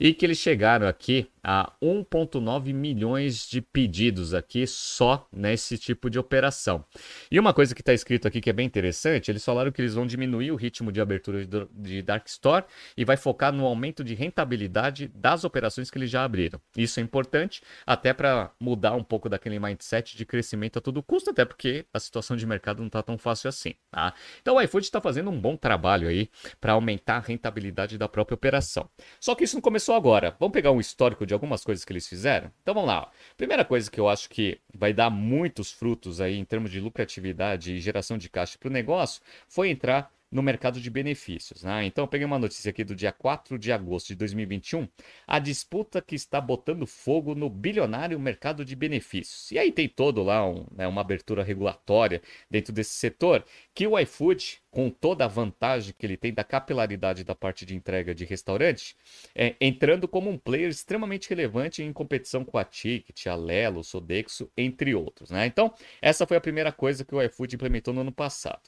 e 0.00 0.14
que 0.14 0.24
eles 0.24 0.38
chegaram 0.38 0.86
aqui 0.86 1.28
a 1.42 1.72
1,9 1.82 2.74
milhões 2.74 3.48
de 3.48 3.60
pedidos 3.60 4.34
aqui 4.34 4.66
só 4.66 5.26
nesse 5.32 5.78
tipo 5.78 6.10
de 6.10 6.18
operação. 6.18 6.84
E 7.30 7.40
uma 7.40 7.54
coisa 7.54 7.74
que 7.74 7.80
está 7.80 7.94
escrito 7.94 8.28
aqui 8.28 8.40
que 8.40 8.50
é 8.50 8.52
bem 8.52 8.66
interessante, 8.66 9.30
eles 9.30 9.44
falaram 9.44 9.72
que 9.72 9.80
eles 9.80 9.94
vão 9.94 10.06
diminuir 10.06 10.52
o 10.52 10.56
ritmo 10.56 10.92
de 10.92 11.00
abertura 11.00 11.46
de 11.72 12.02
Dark 12.02 12.26
Store 12.26 12.64
e 12.96 13.04
vai 13.04 13.16
focar 13.16 13.52
no 13.52 13.64
aumento 13.64 14.04
de 14.04 14.14
rentabilidade 14.14 15.08
das 15.14 15.44
operações 15.44 15.90
que 15.90 15.98
eles 15.98 16.10
já 16.10 16.22
abriram. 16.22 16.60
Isso 16.76 17.00
é 17.00 17.02
importante 17.02 17.62
até 17.86 18.12
para 18.12 18.50
mudar 18.60 18.92
um 18.92 19.02
pouco 19.02 19.28
daquele 19.28 19.58
mindset 19.58 20.16
de 20.16 20.26
crescimento 20.26 20.78
a 20.78 20.82
todo 20.82 21.02
custo, 21.02 21.30
até 21.30 21.44
porque 21.44 21.86
a 21.94 21.98
situação 21.98 22.36
de 22.36 22.46
mercado 22.46 22.80
não 22.80 22.88
está 22.88 23.02
tão 23.02 23.16
fácil 23.16 23.48
assim. 23.48 23.74
Tá? 23.90 24.12
Então 24.42 24.56
o 24.56 24.60
iFood 24.60 24.84
está 24.84 25.00
fazendo 25.00 25.30
um 25.30 25.40
bom 25.40 25.56
trabalho 25.56 26.08
aí 26.08 26.28
para 26.60 26.74
aumentar 26.74 27.16
a 27.16 27.20
rentabilidade 27.20 27.96
da 27.96 28.08
própria 28.08 28.34
operação. 28.34 28.88
Só 29.18 29.34
que 29.34 29.44
isso 29.44 29.57
não 29.58 29.62
começou 29.62 29.96
agora. 29.96 30.36
Vamos 30.38 30.52
pegar 30.52 30.70
um 30.70 30.78
histórico 30.78 31.26
de 31.26 31.34
algumas 31.34 31.64
coisas 31.64 31.84
que 31.84 31.92
eles 31.92 32.06
fizeram? 32.06 32.50
Então 32.62 32.72
vamos 32.74 32.88
lá. 32.88 33.10
Primeira 33.36 33.64
coisa 33.64 33.90
que 33.90 33.98
eu 33.98 34.08
acho 34.08 34.30
que 34.30 34.60
vai 34.72 34.92
dar 34.92 35.10
muitos 35.10 35.72
frutos 35.72 36.20
aí 36.20 36.38
em 36.38 36.44
termos 36.44 36.70
de 36.70 36.80
lucratividade 36.80 37.72
e 37.72 37.80
geração 37.80 38.16
de 38.16 38.28
caixa 38.28 38.56
para 38.56 38.68
o 38.68 38.72
negócio 38.72 39.20
foi 39.48 39.70
entrar 39.70 40.12
no 40.30 40.42
mercado 40.42 40.80
de 40.80 40.90
benefícios. 40.90 41.62
Né? 41.62 41.84
Então, 41.84 42.04
eu 42.04 42.08
peguei 42.08 42.26
uma 42.26 42.38
notícia 42.38 42.70
aqui 42.70 42.84
do 42.84 42.94
dia 42.94 43.12
4 43.12 43.58
de 43.58 43.72
agosto 43.72 44.08
de 44.08 44.16
2021, 44.16 44.88
a 45.26 45.38
disputa 45.38 46.02
que 46.02 46.14
está 46.14 46.40
botando 46.40 46.86
fogo 46.86 47.34
no 47.34 47.48
bilionário 47.48 48.18
mercado 48.20 48.64
de 48.64 48.76
benefícios. 48.76 49.50
E 49.50 49.58
aí 49.58 49.72
tem 49.72 49.88
todo 49.88 50.22
lá 50.22 50.46
um, 50.46 50.66
né, 50.72 50.86
uma 50.86 51.00
abertura 51.00 51.42
regulatória 51.42 52.22
dentro 52.50 52.72
desse 52.72 52.94
setor, 52.94 53.44
que 53.74 53.86
o 53.86 53.98
iFood, 53.98 54.60
com 54.70 54.90
toda 54.90 55.24
a 55.24 55.28
vantagem 55.28 55.94
que 55.96 56.04
ele 56.04 56.16
tem 56.16 56.32
da 56.32 56.44
capilaridade 56.44 57.24
da 57.24 57.34
parte 57.34 57.64
de 57.64 57.74
entrega 57.74 58.14
de 58.14 58.24
restaurante, 58.24 58.94
é, 59.34 59.56
entrando 59.60 60.06
como 60.06 60.28
um 60.30 60.36
player 60.36 60.68
extremamente 60.68 61.28
relevante 61.28 61.82
em 61.82 61.92
competição 61.92 62.44
com 62.44 62.58
a 62.58 62.64
Ticket, 62.64 63.26
a 63.26 63.34
Lelo, 63.34 63.82
Sodexo, 63.82 64.50
entre 64.56 64.94
outros. 64.94 65.30
Né? 65.30 65.46
Então, 65.46 65.72
essa 66.02 66.26
foi 66.26 66.36
a 66.36 66.40
primeira 66.40 66.70
coisa 66.70 67.04
que 67.04 67.14
o 67.14 67.22
iFood 67.22 67.54
implementou 67.54 67.94
no 67.94 68.02
ano 68.02 68.12
passado. 68.12 68.60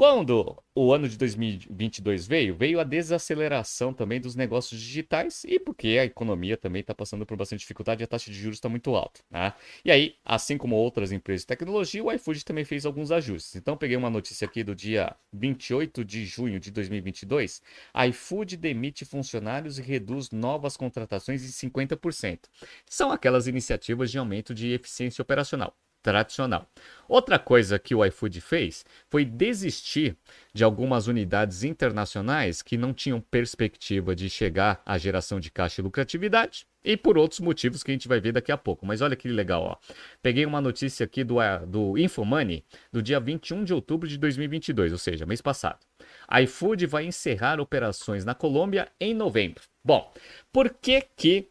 Quando 0.00 0.56
o 0.74 0.94
ano 0.94 1.06
de 1.06 1.18
2022 1.18 2.26
veio, 2.26 2.54
veio 2.54 2.80
a 2.80 2.84
desaceleração 2.84 3.92
também 3.92 4.18
dos 4.18 4.34
negócios 4.34 4.80
digitais 4.80 5.44
e 5.44 5.60
porque 5.60 5.98
a 6.00 6.06
economia 6.06 6.56
também 6.56 6.80
está 6.80 6.94
passando 6.94 7.26
por 7.26 7.36
bastante 7.36 7.60
dificuldade 7.60 8.02
e 8.02 8.04
a 8.04 8.06
taxa 8.06 8.30
de 8.30 8.38
juros 8.38 8.56
está 8.56 8.66
muito 8.66 8.96
alta. 8.96 9.20
Né? 9.30 9.52
E 9.84 9.90
aí, 9.90 10.16
assim 10.24 10.56
como 10.56 10.74
outras 10.74 11.12
empresas 11.12 11.42
de 11.42 11.48
tecnologia, 11.48 12.02
o 12.02 12.10
iFood 12.10 12.46
também 12.46 12.64
fez 12.64 12.86
alguns 12.86 13.12
ajustes. 13.12 13.56
Então, 13.56 13.76
peguei 13.76 13.94
uma 13.94 14.08
notícia 14.08 14.46
aqui 14.46 14.64
do 14.64 14.74
dia 14.74 15.14
28 15.34 16.02
de 16.02 16.24
junho 16.24 16.58
de 16.58 16.70
2022. 16.70 17.60
iFood 18.08 18.56
demite 18.56 19.04
funcionários 19.04 19.78
e 19.78 19.82
reduz 19.82 20.30
novas 20.30 20.78
contratações 20.78 21.44
em 21.44 21.68
50%. 21.68 22.44
São 22.88 23.12
aquelas 23.12 23.46
iniciativas 23.46 24.10
de 24.10 24.16
aumento 24.16 24.54
de 24.54 24.72
eficiência 24.72 25.20
operacional 25.20 25.76
tradicional. 26.02 26.68
Outra 27.08 27.38
coisa 27.38 27.78
que 27.78 27.94
o 27.94 28.04
iFood 28.04 28.40
fez 28.40 28.84
foi 29.08 29.24
desistir 29.24 30.16
de 30.52 30.62
algumas 30.62 31.06
unidades 31.06 31.64
internacionais 31.64 32.62
que 32.62 32.76
não 32.76 32.94
tinham 32.94 33.20
perspectiva 33.20 34.14
de 34.14 34.30
chegar 34.30 34.80
à 34.86 34.96
geração 34.96 35.40
de 35.40 35.50
caixa 35.50 35.80
e 35.80 35.84
lucratividade 35.84 36.66
e 36.84 36.96
por 36.96 37.18
outros 37.18 37.40
motivos 37.40 37.82
que 37.82 37.90
a 37.90 37.94
gente 37.94 38.08
vai 38.08 38.20
ver 38.20 38.32
daqui 38.32 38.50
a 38.52 38.56
pouco. 38.56 38.86
Mas 38.86 39.00
olha 39.00 39.16
que 39.16 39.28
legal, 39.28 39.62
ó. 39.62 39.94
Peguei 40.22 40.46
uma 40.46 40.60
notícia 40.60 41.04
aqui 41.04 41.22
do, 41.22 41.36
do 41.66 41.98
Infomoney 41.98 42.64
do 42.92 43.02
dia 43.02 43.20
21 43.20 43.64
de 43.64 43.74
outubro 43.74 44.08
de 44.08 44.16
2022, 44.16 44.92
ou 44.92 44.98
seja, 44.98 45.26
mês 45.26 45.42
passado. 45.42 45.78
A 46.26 46.40
iFood 46.42 46.86
vai 46.86 47.04
encerrar 47.04 47.60
operações 47.60 48.24
na 48.24 48.34
Colômbia 48.34 48.88
em 49.00 49.12
novembro. 49.12 49.64
Bom, 49.84 50.12
por 50.52 50.70
que 50.70 51.02
que 51.16 51.50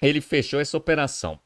ele 0.00 0.20
fechou 0.20 0.60
essa 0.60 0.76
operação. 0.76 1.38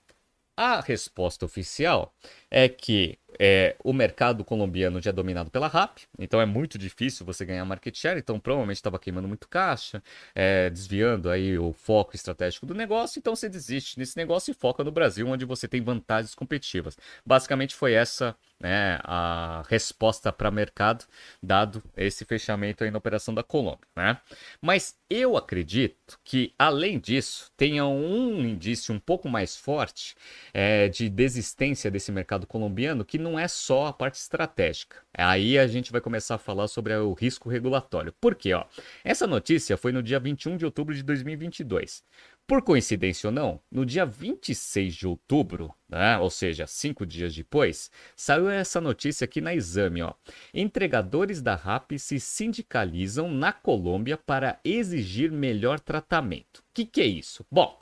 A 0.57 0.81
resposta 0.81 1.47
oficial 1.47 2.15
é 2.51 2.69
que 2.69 3.19
é, 3.41 3.75
o 3.83 3.93
mercado 3.93 4.45
colombiano 4.45 5.01
já 5.01 5.09
é 5.09 5.13
dominado 5.13 5.51
pela 5.51 5.67
RAP, 5.67 6.01
então 6.19 6.41
é 6.41 6.45
muito 6.45 6.77
difícil 6.79 7.25
você 7.25 7.47
ganhar 7.47 7.65
market 7.65 7.97
share, 7.97 8.19
então 8.19 8.39
provavelmente 8.39 8.77
estava 8.77 8.99
queimando 8.99 9.27
muito 9.27 9.49
caixa, 9.49 10.03
é, 10.35 10.69
desviando 10.69 11.31
aí 11.31 11.59
o 11.59 11.73
foco 11.73 12.15
estratégico 12.15 12.67
do 12.67 12.75
negócio, 12.75 13.19
então 13.19 13.35
você 13.35 13.49
desiste 13.49 13.99
nesse 13.99 14.15
negócio 14.17 14.51
e 14.51 14.55
foca 14.55 14.85
no 14.85 14.93
Brasil, 14.93 15.27
onde 15.27 15.47
você 15.47 15.67
tem 15.67 15.81
vantagens 15.81 16.35
competitivas. 16.35 16.99
Basicamente 17.25 17.75
foi 17.75 17.95
essa 17.95 18.37
né, 18.63 19.01
a 19.03 19.65
resposta 19.69 20.33
para 20.33 20.49
mercado, 20.49 21.05
dado 21.43 21.83
esse 21.97 22.25
fechamento 22.25 22.85
aí 22.85 22.91
na 22.93 22.99
operação 22.99 23.35
da 23.35 23.43
Colômbia. 23.43 23.89
Né? 23.97 24.17
Mas 24.61 24.97
eu 25.11 25.37
acredito 25.37 26.19
que, 26.23 26.55
além 26.57 27.01
disso, 27.01 27.51
tenha 27.57 27.85
um 27.85 28.41
indício 28.41 28.95
um 28.95 29.01
pouco 29.01 29.29
mais 29.29 29.57
forte 29.57 30.15
é, 30.55 30.89
de 30.89 31.09
desistência 31.09 31.91
desse 31.91 32.13
mercado 32.13 32.47
colombiano, 32.47 33.05
que 33.05 33.19
não 33.19 33.37
é 33.37 33.49
só 33.49 33.87
a 33.87 33.93
parte 33.93 34.15
estratégica. 34.15 34.99
Aí 35.13 35.59
a 35.59 35.67
gente 35.67 35.91
vai 35.91 36.01
começar 36.01 36.37
a 36.37 36.39
falar 36.39 36.69
sobre 36.69 36.95
o 36.95 37.13
risco 37.13 37.51
regulatório. 37.51 38.15
Por 38.21 38.35
quê? 38.37 38.55
Ó? 38.55 38.65
Essa 39.03 39.27
notícia 39.27 39.77
foi 39.77 39.91
no 39.91 40.03
dia 40.03 40.21
21 40.21 40.57
de 40.57 40.65
outubro 40.65 40.95
de 40.95 41.03
2022. 41.03 42.05
Por 42.47 42.63
coincidência 42.63 43.29
ou 43.29 43.33
não, 43.33 43.61
no 43.71 43.87
dia 43.87 44.05
26 44.05 44.95
de 44.95 45.07
outubro, 45.07 45.73
né, 45.89 46.19
ou 46.19 46.29
seja, 46.29 46.67
cinco 46.67 47.07
dias 47.07 47.35
depois, 47.35 47.91
saiu 48.17 48.51
essa 48.51 48.81
notícia 48.81 49.25
aqui 49.25 49.41
na 49.41 49.55
Exame. 49.55 50.03
Ó. 50.03 50.13
Entregadores 50.53 51.41
da 51.41 51.55
RAP 51.55 51.93
se 51.99 52.19
sindicalizam 52.19 53.31
na 53.31 53.53
Colômbia 53.53 54.17
para 54.17 54.59
exigir 54.65 55.31
melhor 55.31 55.79
tratamento. 55.81 56.59
O 56.59 56.65
que, 56.75 56.85
que 56.85 57.01
é 57.01 57.07
isso? 57.07 57.47
Bom, 57.51 57.81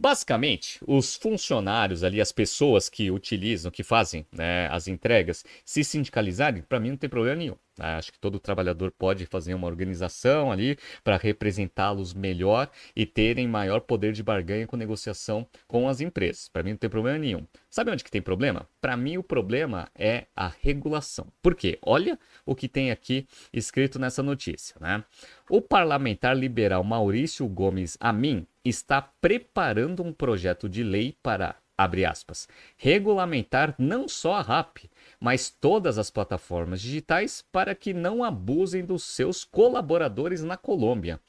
Basicamente, 0.00 0.78
os 0.86 1.16
funcionários 1.16 2.04
ali, 2.04 2.20
as 2.20 2.30
pessoas 2.30 2.88
que 2.88 3.10
utilizam, 3.10 3.68
que 3.68 3.82
fazem 3.82 4.24
né, 4.30 4.68
as 4.68 4.86
entregas, 4.86 5.44
se 5.64 5.82
sindicalizarem, 5.82 6.62
para 6.62 6.78
mim 6.78 6.90
não 6.90 6.96
tem 6.96 7.10
problema 7.10 7.34
nenhum. 7.34 7.56
Né? 7.78 7.96
Acho 7.96 8.12
que 8.12 8.18
todo 8.18 8.38
trabalhador 8.38 8.90
pode 8.90 9.26
fazer 9.26 9.54
uma 9.54 9.66
organização 9.66 10.50
ali 10.50 10.76
para 11.02 11.16
representá-los 11.16 12.12
melhor 12.12 12.68
e 12.94 13.06
terem 13.06 13.46
maior 13.46 13.80
poder 13.80 14.12
de 14.12 14.22
barganha 14.22 14.66
com 14.66 14.76
negociação 14.76 15.46
com 15.66 15.88
as 15.88 16.00
empresas. 16.00 16.48
Para 16.48 16.62
mim 16.62 16.70
não 16.70 16.76
tem 16.76 16.90
problema 16.90 17.18
nenhum. 17.18 17.46
Sabe 17.70 17.90
onde 17.90 18.04
que 18.04 18.10
tem 18.10 18.22
problema? 18.22 18.68
Para 18.80 18.96
mim 18.96 19.16
o 19.16 19.22
problema 19.22 19.88
é 19.94 20.26
a 20.34 20.52
regulação. 20.62 21.26
Por 21.42 21.54
quê? 21.54 21.78
Olha 21.82 22.18
o 22.44 22.54
que 22.54 22.68
tem 22.68 22.90
aqui 22.90 23.26
escrito 23.52 23.98
nessa 23.98 24.22
notícia, 24.22 24.76
né? 24.80 25.04
O 25.48 25.60
parlamentar 25.60 26.36
liberal 26.36 26.84
Maurício 26.84 27.46
Gomes 27.48 27.96
Amin 28.00 28.46
está 28.64 29.00
preparando 29.00 30.02
um 30.02 30.12
projeto 30.12 30.68
de 30.68 30.82
lei 30.82 31.16
para, 31.22 31.56
abre 31.76 32.04
aspas, 32.04 32.48
regulamentar 32.76 33.74
não 33.78 34.08
só 34.08 34.34
a 34.34 34.42
RAP, 34.42 34.78
mas 35.20 35.50
todas 35.50 35.98
as 35.98 36.10
plataformas 36.10 36.80
digitais 36.80 37.44
para 37.52 37.74
que 37.74 37.92
não 37.92 38.22
abusem 38.22 38.84
dos 38.84 39.04
seus 39.04 39.44
colaboradores 39.44 40.42
na 40.42 40.56
Colômbia. 40.56 41.20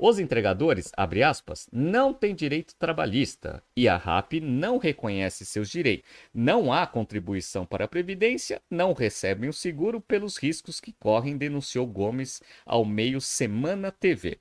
Os 0.00 0.20
entregadores, 0.20 0.92
abre 0.96 1.24
aspas, 1.24 1.68
não 1.72 2.14
têm 2.14 2.32
direito 2.32 2.72
trabalhista 2.76 3.60
e 3.76 3.88
a 3.88 3.96
RAP 3.96 4.34
não 4.40 4.78
reconhece 4.78 5.44
seus 5.44 5.68
direitos. 5.68 6.08
Não 6.32 6.72
há 6.72 6.86
contribuição 6.86 7.66
para 7.66 7.84
a 7.84 7.88
Previdência, 7.88 8.62
não 8.70 8.92
recebem 8.92 9.50
o 9.50 9.52
seguro 9.52 10.00
pelos 10.00 10.36
riscos 10.36 10.78
que 10.78 10.92
correm, 10.92 11.36
denunciou 11.36 11.84
Gomes 11.84 12.40
ao 12.64 12.84
meio 12.84 13.20
Semana 13.20 13.90
TV. 13.90 14.38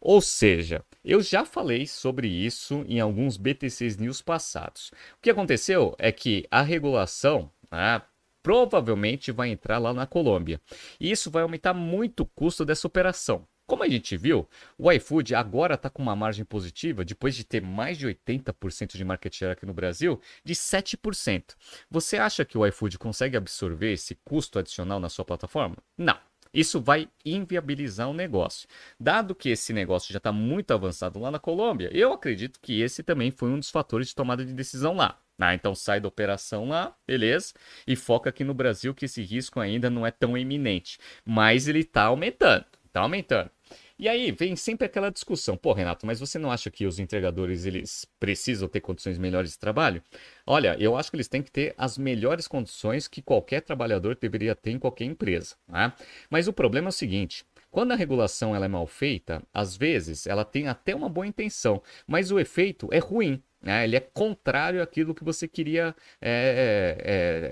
Ou 0.00 0.20
seja, 0.20 0.84
eu 1.04 1.20
já 1.20 1.44
falei 1.44 1.88
sobre 1.88 2.28
isso 2.28 2.84
em 2.86 3.00
alguns 3.00 3.36
BTCs 3.36 3.96
News 3.96 4.22
passados. 4.22 4.92
O 5.18 5.20
que 5.20 5.30
aconteceu 5.30 5.92
é 5.98 6.12
que 6.12 6.46
a 6.52 6.62
regulação 6.62 7.50
né, 7.68 8.00
provavelmente 8.42 9.32
vai 9.32 9.50
entrar 9.50 9.78
lá 9.78 9.92
na 9.92 10.06
Colômbia. 10.06 10.60
E 10.98 11.10
isso 11.10 11.30
vai 11.30 11.42
aumentar 11.42 11.74
muito 11.74 12.20
o 12.20 12.26
custo 12.26 12.64
dessa 12.64 12.86
operação. 12.86 13.46
Como 13.70 13.84
a 13.84 13.88
gente 13.88 14.16
viu, 14.16 14.48
o 14.76 14.90
iFood 14.90 15.32
agora 15.32 15.74
está 15.74 15.88
com 15.88 16.02
uma 16.02 16.16
margem 16.16 16.44
positiva, 16.44 17.04
depois 17.04 17.36
de 17.36 17.44
ter 17.44 17.62
mais 17.62 17.96
de 17.96 18.04
80% 18.04 18.96
de 18.96 19.04
market 19.04 19.32
share 19.32 19.52
aqui 19.52 19.64
no 19.64 19.72
Brasil, 19.72 20.20
de 20.44 20.54
7%. 20.56 21.54
Você 21.88 22.16
acha 22.16 22.44
que 22.44 22.58
o 22.58 22.66
iFood 22.66 22.98
consegue 22.98 23.36
absorver 23.36 23.92
esse 23.92 24.16
custo 24.24 24.58
adicional 24.58 24.98
na 24.98 25.08
sua 25.08 25.24
plataforma? 25.24 25.76
Não. 25.96 26.18
Isso 26.52 26.80
vai 26.80 27.08
inviabilizar 27.24 28.10
o 28.10 28.12
negócio. 28.12 28.68
Dado 28.98 29.36
que 29.36 29.50
esse 29.50 29.72
negócio 29.72 30.12
já 30.12 30.18
está 30.18 30.32
muito 30.32 30.72
avançado 30.72 31.20
lá 31.20 31.30
na 31.30 31.38
Colômbia, 31.38 31.90
eu 31.92 32.12
acredito 32.12 32.58
que 32.60 32.80
esse 32.80 33.04
também 33.04 33.30
foi 33.30 33.50
um 33.50 33.58
dos 33.60 33.70
fatores 33.70 34.08
de 34.08 34.16
tomada 34.16 34.44
de 34.44 34.52
decisão 34.52 34.96
lá. 34.96 35.16
Ah, 35.40 35.54
então 35.54 35.74
sai 35.74 36.00
da 36.00 36.08
operação 36.08 36.68
lá, 36.68 36.94
beleza, 37.06 37.54
e 37.86 37.96
foca 37.96 38.28
aqui 38.30 38.44
no 38.44 38.52
Brasil 38.54 38.94
que 38.94 39.06
esse 39.06 39.22
risco 39.22 39.58
ainda 39.58 39.88
não 39.88 40.06
é 40.06 40.10
tão 40.10 40.36
iminente, 40.36 40.98
mas 41.24 41.66
ele 41.66 41.80
está 41.80 42.04
aumentando, 42.04 42.64
está 42.86 43.00
aumentando. 43.00 43.50
E 43.98 44.08
aí 44.08 44.32
vem 44.32 44.56
sempre 44.56 44.86
aquela 44.86 45.10
discussão, 45.10 45.56
pô, 45.56 45.72
Renato, 45.74 46.06
mas 46.06 46.18
você 46.18 46.38
não 46.38 46.50
acha 46.50 46.70
que 46.70 46.86
os 46.86 46.98
entregadores 46.98 47.66
eles 47.66 48.06
precisam 48.18 48.66
ter 48.66 48.80
condições 48.80 49.18
melhores 49.18 49.52
de 49.52 49.58
trabalho? 49.58 50.02
Olha, 50.46 50.74
eu 50.80 50.96
acho 50.96 51.10
que 51.10 51.16
eles 51.16 51.28
têm 51.28 51.42
que 51.42 51.50
ter 51.50 51.74
as 51.76 51.98
melhores 51.98 52.48
condições 52.48 53.06
que 53.06 53.20
qualquer 53.20 53.60
trabalhador 53.60 54.16
deveria 54.18 54.54
ter 54.54 54.70
em 54.70 54.78
qualquer 54.78 55.04
empresa, 55.04 55.54
né? 55.68 55.92
Mas 56.30 56.48
o 56.48 56.52
problema 56.52 56.88
é 56.88 56.90
o 56.90 56.92
seguinte, 56.92 57.44
quando 57.70 57.92
a 57.92 57.96
regulação 57.96 58.54
ela 58.54 58.64
é 58.64 58.68
mal 58.68 58.86
feita, 58.86 59.42
às 59.52 59.76
vezes 59.76 60.26
ela 60.26 60.44
tem 60.44 60.68
até 60.68 60.94
uma 60.94 61.08
boa 61.08 61.26
intenção, 61.26 61.82
mas 62.06 62.30
o 62.30 62.38
efeito 62.38 62.88
é 62.90 62.98
ruim. 62.98 63.42
Né? 63.62 63.84
Ele 63.84 63.96
é 63.96 64.00
contrário 64.00 64.82
àquilo 64.82 65.14
que 65.14 65.22
você 65.22 65.46
queria 65.46 65.94
é, 66.20 66.96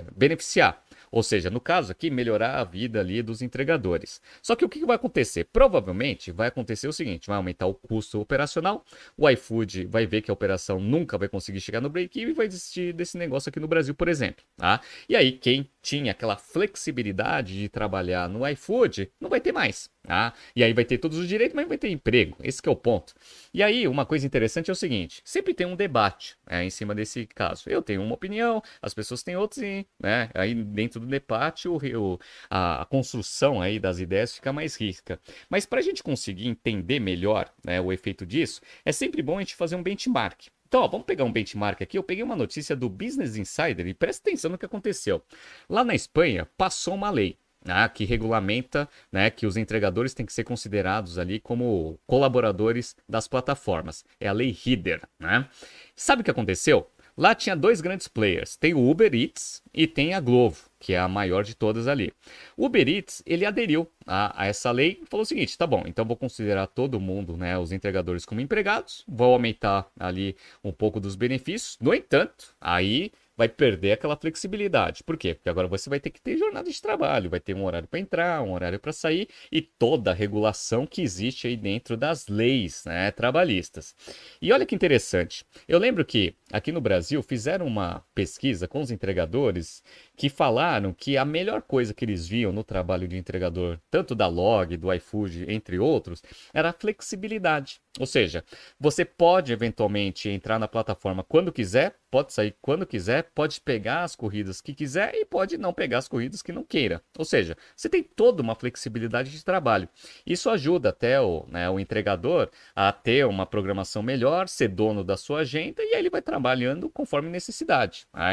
é, 0.06 0.12
beneficiar. 0.16 0.82
Ou 1.10 1.22
seja, 1.22 1.50
no 1.50 1.60
caso 1.60 1.92
aqui, 1.92 2.10
melhorar 2.10 2.58
a 2.58 2.64
vida 2.64 3.00
ali 3.00 3.22
dos 3.22 3.40
entregadores. 3.40 4.20
Só 4.42 4.54
que 4.54 4.64
o 4.64 4.68
que 4.68 4.84
vai 4.84 4.96
acontecer? 4.96 5.44
Provavelmente 5.44 6.30
vai 6.30 6.48
acontecer 6.48 6.88
o 6.88 6.92
seguinte: 6.92 7.26
vai 7.26 7.36
aumentar 7.36 7.66
o 7.66 7.74
custo 7.74 8.20
operacional, 8.20 8.84
o 9.16 9.28
iFood 9.28 9.86
vai 9.86 10.06
ver 10.06 10.22
que 10.22 10.30
a 10.30 10.34
operação 10.34 10.78
nunca 10.78 11.16
vai 11.16 11.28
conseguir 11.28 11.60
chegar 11.60 11.80
no 11.80 11.88
break-even 11.88 12.30
e 12.30 12.34
vai 12.34 12.48
desistir 12.48 12.92
desse 12.92 13.16
negócio 13.16 13.48
aqui 13.48 13.60
no 13.60 13.68
Brasil, 13.68 13.94
por 13.94 14.08
exemplo. 14.08 14.44
Tá? 14.56 14.80
E 15.08 15.16
aí, 15.16 15.32
quem 15.32 15.68
tinha 15.82 16.12
aquela 16.12 16.36
flexibilidade 16.36 17.58
de 17.58 17.68
trabalhar 17.68 18.28
no 18.28 18.46
iFood 18.46 19.10
não 19.20 19.30
vai 19.30 19.40
ter 19.40 19.52
mais. 19.52 19.90
Tá? 20.08 20.32
E 20.56 20.64
aí 20.64 20.72
vai 20.72 20.86
ter 20.86 20.96
todos 20.96 21.18
os 21.18 21.28
direitos, 21.28 21.54
mas 21.54 21.68
vai 21.68 21.76
ter 21.76 21.90
emprego. 21.90 22.34
Esse 22.42 22.62
é 22.64 22.70
o 22.70 22.74
ponto. 22.74 23.12
E 23.52 23.62
aí, 23.62 23.86
uma 23.86 24.06
coisa 24.06 24.24
interessante 24.24 24.70
é 24.70 24.72
o 24.72 24.74
seguinte: 24.74 25.20
sempre 25.22 25.52
tem 25.52 25.66
um 25.66 25.76
debate 25.76 26.34
né, 26.50 26.64
em 26.64 26.70
cima 26.70 26.94
desse 26.94 27.26
caso. 27.26 27.64
Eu 27.66 27.82
tenho 27.82 28.02
uma 28.02 28.14
opinião, 28.14 28.62
as 28.80 28.94
pessoas 28.94 29.22
têm 29.22 29.36
outras, 29.36 29.62
e 29.62 29.86
né, 30.00 30.30
aí 30.32 30.54
dentro 30.54 30.98
do 30.98 31.06
debate 31.06 31.68
o, 31.68 31.76
o, 31.76 32.18
a, 32.48 32.80
a, 32.80 32.84
construção 32.86 33.60
aí 33.60 33.78
das 33.78 33.98
ideias 33.98 34.34
fica 34.34 34.50
mais 34.50 34.76
rica. 34.76 35.20
Mas 35.50 35.66
para 35.66 35.80
a 35.80 35.82
gente 35.82 36.02
conseguir 36.02 36.48
entender 36.48 37.00
melhor 37.00 37.52
né, 37.62 37.78
o 37.78 37.92
efeito 37.92 38.24
disso, 38.24 38.62
é 38.86 38.92
sempre 38.92 39.20
bom 39.20 39.36
a 39.36 39.40
gente 39.40 39.56
fazer 39.56 39.76
um 39.76 39.82
benchmark. 39.82 40.46
Então, 40.66 40.80
ó, 40.80 40.88
vamos 40.88 41.04
pegar 41.04 41.24
um 41.24 41.32
benchmark 41.32 41.82
aqui. 41.82 41.98
Eu 41.98 42.02
peguei 42.02 42.24
uma 42.24 42.36
notícia 42.36 42.74
do 42.74 42.88
Business 42.88 43.36
Insider 43.36 43.86
e 43.86 43.92
presta 43.92 44.26
atenção 44.26 44.50
no 44.50 44.56
que 44.56 44.64
aconteceu. 44.64 45.22
Lá 45.68 45.84
na 45.84 45.94
Espanha, 45.94 46.48
passou 46.56 46.94
uma 46.94 47.10
lei 47.10 47.36
né, 47.68 47.86
que 47.86 48.06
regulamenta 48.06 48.88
né, 49.12 49.28
que 49.28 49.46
os 49.46 49.58
entregadores 49.58 50.14
têm 50.14 50.24
que 50.24 50.32
ser 50.32 50.42
considerados 50.42 51.18
ali 51.18 51.38
como 51.38 51.98
colaboradores 52.06 52.96
das 53.06 53.28
plataformas. 53.28 54.06
É 54.18 54.26
a 54.26 54.32
lei 54.32 54.56
HIDER. 54.64 55.02
Né? 55.20 55.46
Sabe 55.94 56.22
o 56.22 56.24
que 56.24 56.30
aconteceu? 56.30 56.90
Lá 57.14 57.34
tinha 57.34 57.54
dois 57.54 57.82
grandes 57.82 58.08
players. 58.08 58.56
Tem 58.56 58.72
o 58.72 58.88
Uber 58.88 59.12
Eats 59.14 59.60
e 59.74 59.86
tem 59.86 60.14
a 60.14 60.20
Glovo, 60.20 60.70
que 60.78 60.94
é 60.94 60.98
a 60.98 61.08
maior 61.08 61.44
de 61.44 61.54
todas 61.54 61.88
ali. 61.88 62.10
O 62.56 62.64
Uber 62.64 62.88
Eats, 62.88 63.22
ele 63.26 63.44
aderiu 63.44 63.86
a, 64.06 64.44
a, 64.44 64.46
essa 64.46 64.70
lei 64.70 65.00
e 65.02 65.06
falou 65.06 65.24
o 65.24 65.26
seguinte, 65.26 65.58
tá 65.58 65.66
bom, 65.66 65.82
então 65.84 66.06
vou 66.06 66.16
considerar 66.16 66.68
todo 66.68 67.00
mundo, 67.00 67.36
né, 67.36 67.58
os 67.58 67.72
entregadores 67.72 68.24
como 68.24 68.40
empregados, 68.40 69.04
vou 69.06 69.32
aumentar 69.34 69.90
ali 69.98 70.36
um 70.64 70.72
pouco 70.72 71.00
dos 71.00 71.16
benefícios. 71.16 71.76
No 71.80 71.92
entanto, 71.92 72.54
aí 72.60 73.10
vai 73.38 73.48
perder 73.48 73.92
aquela 73.92 74.16
flexibilidade. 74.16 75.04
Por 75.04 75.16
quê? 75.16 75.32
Porque 75.32 75.48
agora 75.48 75.68
você 75.68 75.88
vai 75.88 76.00
ter 76.00 76.10
que 76.10 76.20
ter 76.20 76.36
jornada 76.36 76.68
de 76.68 76.82
trabalho, 76.82 77.30
vai 77.30 77.38
ter 77.38 77.54
um 77.54 77.64
horário 77.64 77.86
para 77.86 78.00
entrar, 78.00 78.42
um 78.42 78.52
horário 78.52 78.80
para 78.80 78.92
sair 78.92 79.28
e 79.52 79.62
toda 79.62 80.10
a 80.10 80.14
regulação 80.14 80.84
que 80.84 81.00
existe 81.00 81.46
aí 81.46 81.56
dentro 81.56 81.96
das 81.96 82.26
leis 82.26 82.82
né, 82.84 83.12
trabalhistas. 83.12 83.94
E 84.42 84.52
olha 84.52 84.66
que 84.66 84.74
interessante. 84.74 85.46
Eu 85.68 85.78
lembro 85.78 86.04
que 86.04 86.34
aqui 86.52 86.72
no 86.72 86.80
Brasil 86.80 87.22
fizeram 87.22 87.66
uma 87.66 88.02
pesquisa 88.14 88.66
com 88.66 88.80
os 88.80 88.90
entregadores 88.90 89.82
que 90.16 90.28
falaram 90.28 90.92
que 90.92 91.16
a 91.16 91.24
melhor 91.24 91.62
coisa 91.62 91.94
que 91.94 92.04
eles 92.04 92.26
viam 92.26 92.52
no 92.52 92.64
trabalho 92.64 93.06
de 93.06 93.16
entregador, 93.16 93.78
tanto 93.90 94.14
da 94.14 94.26
Log, 94.26 94.76
do 94.76 94.92
iFood, 94.92 95.46
entre 95.48 95.78
outros, 95.78 96.22
era 96.52 96.70
a 96.70 96.72
flexibilidade. 96.72 97.80
Ou 97.98 98.06
seja, 98.06 98.44
você 98.78 99.04
pode 99.04 99.52
eventualmente 99.52 100.28
entrar 100.28 100.58
na 100.58 100.68
plataforma 100.68 101.24
quando 101.24 101.52
quiser, 101.52 101.96
pode 102.10 102.32
sair 102.32 102.54
quando 102.60 102.86
quiser, 102.86 103.30
pode 103.34 103.60
pegar 103.60 104.04
as 104.04 104.14
corridas 104.14 104.60
que 104.60 104.72
quiser 104.72 105.14
e 105.14 105.24
pode 105.24 105.58
não 105.58 105.72
pegar 105.72 105.98
as 105.98 106.08
corridas 106.08 106.40
que 106.40 106.52
não 106.52 106.64
queira. 106.64 107.02
Ou 107.18 107.24
seja, 107.24 107.56
você 107.76 107.88
tem 107.88 108.02
toda 108.02 108.40
uma 108.40 108.54
flexibilidade 108.54 109.30
de 109.30 109.44
trabalho. 109.44 109.88
Isso 110.24 110.48
ajuda 110.48 110.90
até 110.90 111.20
o, 111.20 111.44
né, 111.48 111.68
o 111.68 111.78
entregador 111.78 112.50
a 112.74 112.92
ter 112.92 113.26
uma 113.26 113.44
programação 113.44 114.02
melhor, 114.02 114.48
ser 114.48 114.68
dono 114.68 115.02
da 115.02 115.16
sua 115.16 115.40
agenda 115.40 115.82
e 115.82 115.94
aí 115.94 116.00
ele 116.00 116.10
vai 116.10 116.22
trabalhando 116.38 116.88
conforme 116.88 117.28
necessidade. 117.28 118.06
Ah, 118.12 118.32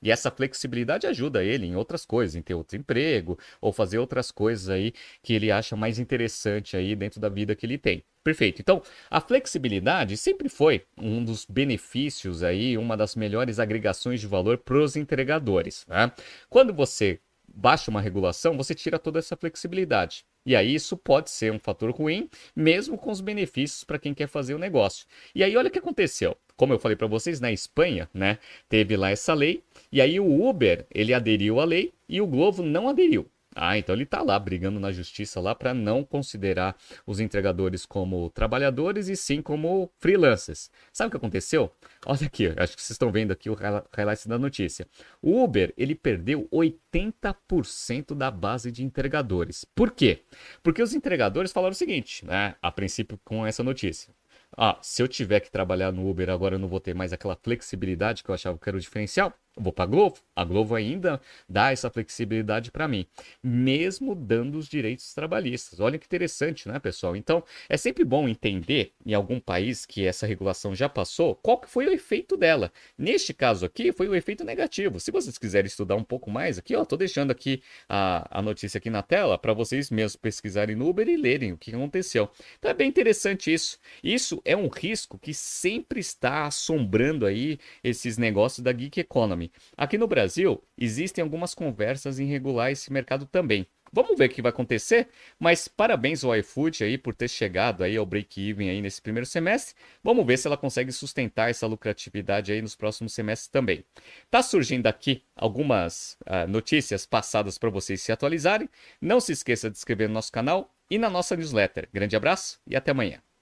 e 0.00 0.10
essa 0.10 0.30
flexibilidade 0.30 1.08
ajuda 1.08 1.42
ele 1.42 1.66
em 1.66 1.74
outras 1.74 2.06
coisas, 2.06 2.36
em 2.36 2.42
ter 2.42 2.54
outro 2.54 2.78
emprego 2.78 3.36
ou 3.60 3.72
fazer 3.72 3.98
outras 3.98 4.30
coisas 4.30 4.68
aí 4.68 4.92
que 5.22 5.34
ele 5.34 5.50
acha 5.50 5.74
mais 5.74 5.98
interessante 5.98 6.76
aí 6.76 6.94
dentro 6.94 7.20
da 7.20 7.28
vida 7.28 7.54
que 7.56 7.66
ele 7.66 7.76
tem. 7.76 8.04
Perfeito. 8.22 8.62
Então, 8.62 8.80
a 9.10 9.20
flexibilidade 9.20 10.16
sempre 10.16 10.48
foi 10.48 10.84
um 10.96 11.24
dos 11.24 11.44
benefícios 11.44 12.44
aí, 12.44 12.78
uma 12.78 12.96
das 12.96 13.16
melhores 13.16 13.58
agregações 13.58 14.20
de 14.20 14.28
valor 14.28 14.58
para 14.58 14.78
os 14.78 14.94
entregadores. 14.94 15.84
Né? 15.88 16.12
Quando 16.48 16.72
você 16.72 17.18
baixa 17.52 17.90
uma 17.90 18.00
regulação, 18.00 18.56
você 18.56 18.74
tira 18.76 18.98
toda 19.00 19.18
essa 19.18 19.36
flexibilidade. 19.36 20.24
E 20.44 20.56
aí 20.56 20.74
isso 20.74 20.96
pode 20.96 21.30
ser 21.30 21.52
um 21.52 21.58
fator 21.58 21.90
ruim, 21.90 22.28
mesmo 22.54 22.98
com 22.98 23.10
os 23.10 23.20
benefícios 23.20 23.84
para 23.84 23.98
quem 23.98 24.12
quer 24.12 24.26
fazer 24.26 24.54
o 24.54 24.58
negócio. 24.58 25.06
E 25.34 25.42
aí 25.42 25.56
olha 25.56 25.68
o 25.68 25.70
que 25.70 25.78
aconteceu. 25.78 26.36
Como 26.56 26.72
eu 26.72 26.78
falei 26.78 26.96
para 26.96 27.06
vocês, 27.06 27.40
na 27.40 27.50
Espanha, 27.50 28.08
né, 28.12 28.38
teve 28.68 28.96
lá 28.96 29.10
essa 29.10 29.34
lei, 29.34 29.62
e 29.90 30.00
aí 30.00 30.20
o 30.20 30.48
Uber, 30.48 30.86
ele 30.94 31.14
aderiu 31.14 31.60
à 31.60 31.64
lei 31.64 31.92
e 32.08 32.20
o 32.20 32.26
Globo 32.26 32.62
não 32.62 32.88
aderiu. 32.88 33.26
Ah, 33.54 33.76
então 33.76 33.94
ele 33.94 34.04
está 34.04 34.22
lá 34.22 34.38
brigando 34.38 34.80
na 34.80 34.90
justiça 34.90 35.40
lá 35.40 35.54
para 35.54 35.74
não 35.74 36.04
considerar 36.04 36.76
os 37.06 37.20
entregadores 37.20 37.84
como 37.84 38.30
trabalhadores 38.30 39.08
e 39.08 39.16
sim 39.16 39.42
como 39.42 39.90
freelancers. 39.98 40.70
Sabe 40.92 41.08
o 41.08 41.10
que 41.10 41.16
aconteceu? 41.16 41.70
Olha 42.06 42.26
aqui, 42.26 42.46
acho 42.56 42.76
que 42.76 42.82
vocês 42.82 42.90
estão 42.90 43.12
vendo 43.12 43.30
aqui 43.30 43.50
o 43.50 43.56
highlight 43.92 44.28
da 44.28 44.38
notícia. 44.38 44.86
O 45.20 45.42
Uber, 45.42 45.72
ele 45.76 45.94
perdeu 45.94 46.48
80% 46.50 48.14
da 48.14 48.30
base 48.30 48.72
de 48.72 48.82
entregadores. 48.82 49.64
Por 49.64 49.92
quê? 49.92 50.22
Porque 50.62 50.82
os 50.82 50.94
entregadores 50.94 51.52
falaram 51.52 51.72
o 51.72 51.76
seguinte, 51.76 52.24
né, 52.24 52.54
a 52.62 52.72
princípio 52.72 53.20
com 53.24 53.46
essa 53.46 53.62
notícia. 53.62 54.14
Ah, 54.56 54.78
se 54.82 55.02
eu 55.02 55.08
tiver 55.08 55.40
que 55.40 55.50
trabalhar 55.50 55.92
no 55.92 56.08
Uber 56.08 56.28
agora 56.28 56.56
eu 56.56 56.58
não 56.58 56.68
vou 56.68 56.80
ter 56.80 56.94
mais 56.94 57.12
aquela 57.12 57.36
flexibilidade 57.36 58.22
que 58.22 58.30
eu 58.30 58.34
achava 58.34 58.58
que 58.58 58.68
era 58.68 58.76
o 58.76 58.80
diferencial. 58.80 59.32
Vou 59.56 59.72
para 59.72 59.84
a 59.84 59.86
Globo. 59.86 60.18
A 60.34 60.44
Globo 60.44 60.74
ainda 60.74 61.20
dá 61.46 61.72
essa 61.72 61.90
flexibilidade 61.90 62.70
para 62.70 62.88
mim, 62.88 63.06
mesmo 63.42 64.14
dando 64.14 64.56
os 64.56 64.66
direitos 64.66 65.12
trabalhistas. 65.12 65.78
Olha 65.78 65.98
que 65.98 66.06
interessante, 66.06 66.66
né, 66.68 66.78
pessoal? 66.78 67.14
Então, 67.14 67.44
é 67.68 67.76
sempre 67.76 68.02
bom 68.02 68.26
entender 68.26 68.92
em 69.04 69.12
algum 69.12 69.38
país 69.38 69.84
que 69.84 70.06
essa 70.06 70.26
regulação 70.26 70.74
já 70.74 70.88
passou, 70.88 71.34
qual 71.34 71.58
que 71.58 71.68
foi 71.68 71.86
o 71.86 71.92
efeito 71.92 72.36
dela. 72.36 72.72
Neste 72.96 73.34
caso 73.34 73.66
aqui, 73.66 73.92
foi 73.92 74.08
o 74.08 74.14
efeito 74.14 74.42
negativo. 74.42 74.98
Se 74.98 75.10
vocês 75.10 75.36
quiserem 75.36 75.66
estudar 75.66 75.96
um 75.96 76.04
pouco 76.04 76.30
mais 76.30 76.58
aqui, 76.58 76.74
ó, 76.74 76.84
tô 76.84 76.96
deixando 76.96 77.30
aqui 77.30 77.62
a, 77.88 78.38
a 78.38 78.42
notícia 78.42 78.78
aqui 78.78 78.88
na 78.88 79.02
tela 79.02 79.36
para 79.36 79.52
vocês 79.52 79.90
mesmos 79.90 80.16
pesquisarem 80.16 80.76
no 80.76 80.88
Uber 80.88 81.06
e 81.08 81.16
lerem 81.16 81.52
o 81.52 81.58
que 81.58 81.74
aconteceu. 81.74 82.30
Então 82.58 82.70
é 82.70 82.74
bem 82.74 82.88
interessante 82.88 83.52
isso. 83.52 83.78
Isso 84.02 84.40
é 84.44 84.56
um 84.56 84.68
risco 84.68 85.18
que 85.18 85.34
sempre 85.34 86.00
está 86.00 86.46
assombrando 86.46 87.26
aí 87.26 87.58
esses 87.82 88.16
negócios 88.16 88.62
da 88.62 88.72
Geek 88.72 89.00
Economy. 89.00 89.41
Aqui 89.76 89.96
no 89.96 90.06
Brasil, 90.06 90.62
existem 90.76 91.22
algumas 91.22 91.54
conversas 91.54 92.18
em 92.18 92.26
regular 92.26 92.70
esse 92.70 92.92
mercado 92.92 93.26
também. 93.26 93.66
Vamos 93.94 94.16
ver 94.16 94.24
o 94.24 94.28
que 94.30 94.40
vai 94.40 94.48
acontecer, 94.48 95.08
mas 95.38 95.68
parabéns 95.68 96.24
ao 96.24 96.34
iFood 96.34 96.82
aí 96.82 96.96
por 96.96 97.14
ter 97.14 97.28
chegado 97.28 97.84
aí 97.84 97.94
ao 97.94 98.06
break-even 98.06 98.70
aí 98.70 98.80
nesse 98.80 99.02
primeiro 99.02 99.26
semestre. 99.26 99.74
Vamos 100.02 100.24
ver 100.26 100.38
se 100.38 100.46
ela 100.46 100.56
consegue 100.56 100.90
sustentar 100.90 101.50
essa 101.50 101.66
lucratividade 101.66 102.50
aí 102.50 102.62
nos 102.62 102.74
próximos 102.74 103.12
semestres 103.12 103.48
também. 103.48 103.84
Tá 104.30 104.42
surgindo 104.42 104.86
aqui 104.86 105.22
algumas 105.36 106.16
uh, 106.22 106.48
notícias 106.48 107.04
passadas 107.04 107.58
para 107.58 107.68
vocês 107.68 108.00
se 108.00 108.10
atualizarem. 108.10 108.68
Não 108.98 109.20
se 109.20 109.32
esqueça 109.32 109.70
de 109.70 109.76
inscrever 109.76 110.08
no 110.08 110.14
nosso 110.14 110.32
canal 110.32 110.74
e 110.88 110.96
na 110.96 111.10
nossa 111.10 111.36
newsletter. 111.36 111.86
Grande 111.92 112.16
abraço 112.16 112.60
e 112.66 112.74
até 112.74 112.92
amanhã. 112.92 113.22